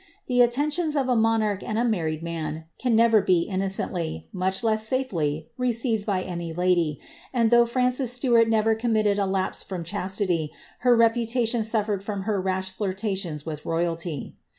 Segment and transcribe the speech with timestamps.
[0.25, 6.07] The attentions of a monarch and a married man be innocently, much less safely, received
[6.07, 6.99] by any lady,
[7.31, 11.53] and ances Stuart never committed a lapse from chastity, her repu
[11.93, 14.33] ned from her rash flirtations with rojralty.